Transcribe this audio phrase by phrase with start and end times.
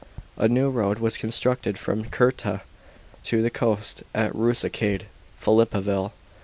[0.35, 2.61] A new road was constructed from Cirta
[3.25, 5.05] to the coast at Rusicade
[5.39, 6.11] (Philippeville).